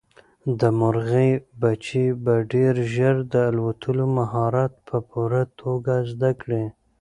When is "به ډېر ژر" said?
2.23-3.15